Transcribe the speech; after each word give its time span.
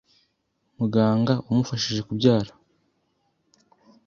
Muganga 0.77 1.33
wamufashije 1.45 2.01
kubyara 2.07 2.51